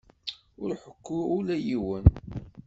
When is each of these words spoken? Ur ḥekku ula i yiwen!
Ur 0.61 0.69
ḥekku 0.81 1.19
ula 1.37 1.55
i 1.57 1.61
yiwen! 1.67 2.05